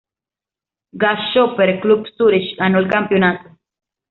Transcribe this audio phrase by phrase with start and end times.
[0.97, 3.59] Grasshopper-Club Zürich ganó el campeonato.